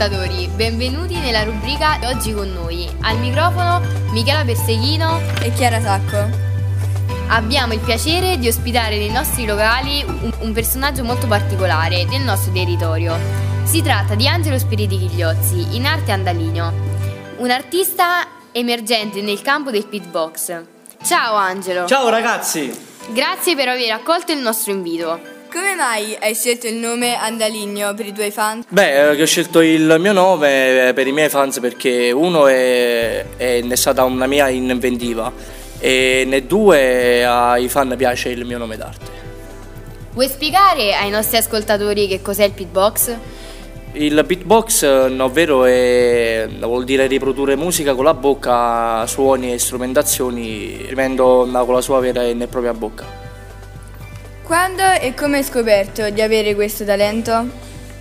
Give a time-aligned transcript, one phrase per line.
[0.00, 2.88] ascoltatori, benvenuti nella rubrica Oggi con noi.
[3.02, 6.26] Al microfono Michela Perseghino e Chiara Sacco.
[7.28, 12.50] Abbiamo il piacere di ospitare nei nostri locali un, un personaggio molto particolare del nostro
[12.50, 13.14] territorio.
[13.64, 16.72] Si tratta di Angelo Spiriti Ghigliozzi, in arte andaligno,
[17.36, 20.62] un artista emergente nel campo del pitbox.
[21.04, 21.86] Ciao Angelo!
[21.86, 22.88] Ciao ragazzi!
[23.08, 25.39] Grazie per aver accolto il nostro invito.
[25.52, 28.66] Come mai hai scelto il nome Andaligno per i tuoi fans?
[28.68, 33.24] Beh, eh, ho scelto il mio nome eh, per i miei fans perché uno è,
[33.36, 35.32] è, è stata una mia inventiva
[35.80, 39.10] e né due ai fan piace il mio nome d'arte.
[40.12, 43.16] Vuoi spiegare ai nostri ascoltatori che cos'è il pitbox?
[43.94, 44.84] Il beatbox,
[45.18, 51.80] ovvero è, vuol dire riprodurre musica con la bocca, suoni e strumentazioni, ripendo con la
[51.80, 53.29] sua vera e propria bocca.
[54.50, 57.46] Quando e come hai scoperto di avere questo talento?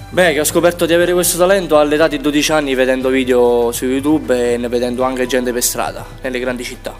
[0.09, 3.86] Beh, che ho scoperto di avere questo talento all'età di 12 anni vedendo video su
[3.86, 6.95] YouTube e ne vedendo anche gente per strada, nelle grandi città.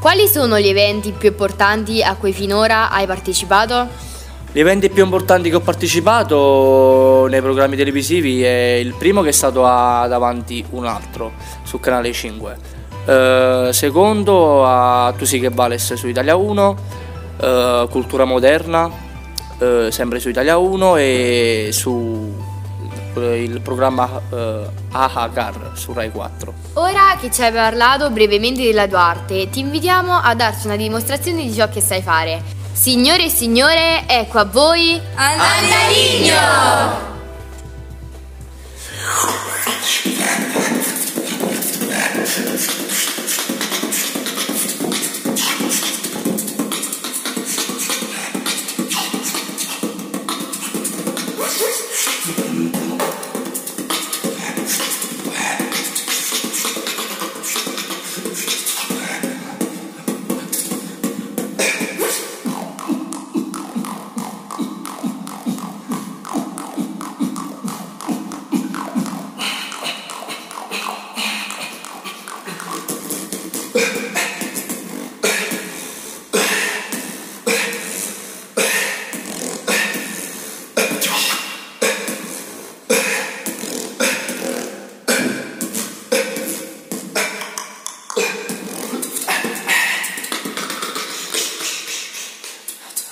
[0.00, 3.88] Quali sono gli eventi più importanti a cui finora hai partecipato?
[4.50, 9.32] Gli eventi più importanti che ho partecipato nei programmi televisivi è il primo che è
[9.32, 12.56] stato a davanti un altro su Canale 5.
[13.04, 17.08] Uh, secondo a Tu sì che vales su Italia 1
[17.40, 18.90] uh, cultura moderna,
[19.58, 22.48] uh, sempre su Italia 1 e su
[23.14, 24.36] il programma uh,
[24.92, 26.54] Ahagar su Rai 4.
[26.74, 31.42] Ora che ci hai parlato brevemente della tua arte, ti invitiamo a darci una dimostrazione
[31.42, 32.58] di ciò che sai fare.
[32.72, 37.09] Signore e signore, ecco a voi Andaligno!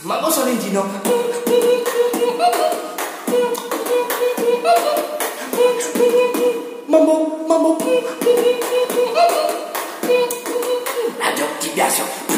[0.04, 0.84] Mago Solentino.
[6.88, 7.78] Mambo, mambo.
[11.20, 12.28] Radio Yeah.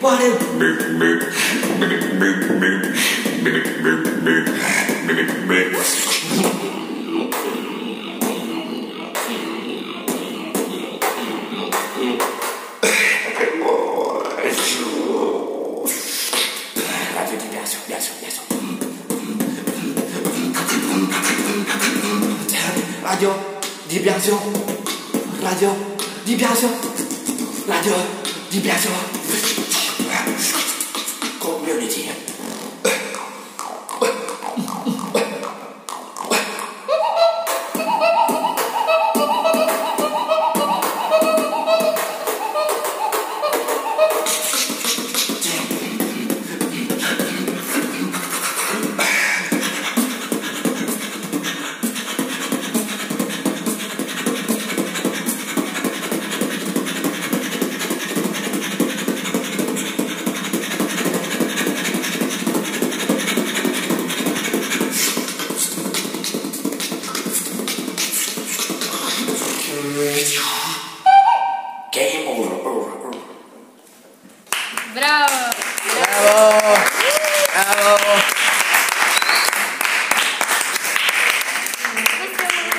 [0.00, 0.38] P, P, quale
[17.12, 18.42] Radio di Biasio, Biasio, Biasio.
[25.40, 26.70] Radio di Biasio,
[27.66, 27.94] Radio
[28.48, 28.60] di
[70.22, 70.36] Game
[72.28, 73.08] over.
[74.92, 75.32] Bravo!
[75.96, 76.76] Bravo!
[77.54, 77.96] Bravo!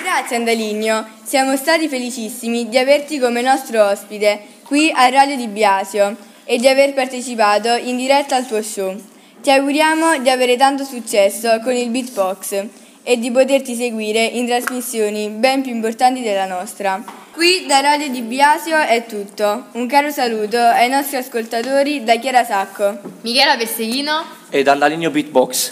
[0.03, 6.15] Grazie Andaligno, siamo stati felicissimi di averti come nostro ospite qui a Radio di Biasio
[6.43, 8.95] e di aver partecipato in diretta al tuo show.
[9.41, 12.65] Ti auguriamo di avere tanto successo con il beatbox
[13.01, 17.20] e di poterti seguire in trasmissioni ben più importanti della nostra.
[17.41, 19.63] Qui da Radio di Biasio è tutto.
[19.71, 25.71] Un caro saluto ai nostri ascoltatori da Chiara Sacco, Michela Perseghino E Dandaligno Beatbox.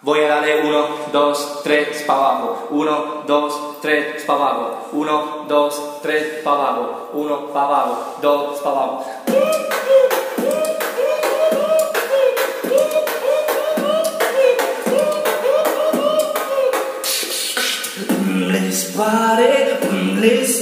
[0.00, 2.66] Voy a darle 1, 2, 3, spavago.
[2.70, 3.50] 1, 2,
[3.82, 4.88] 3, spavago.
[4.90, 5.70] 1, 2,
[6.02, 7.10] 3, spavago.
[7.12, 8.16] 1, spavago.
[8.20, 9.65] 2, spavago.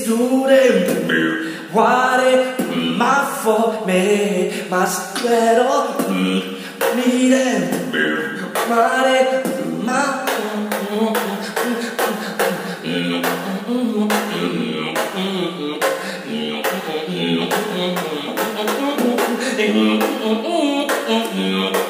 [0.05, 1.07] dure,
[1.71, 2.57] guare,
[2.97, 6.41] ma fome, ma spero, mm,
[6.95, 7.71] mire,
[8.69, 9.43] mare,
[9.83, 10.23] ma...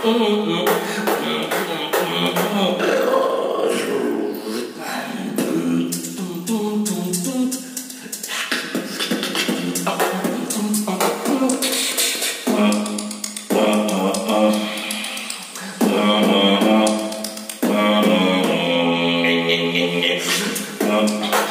[0.06, 0.83] Mm-hmm.
[20.94, 21.43] note.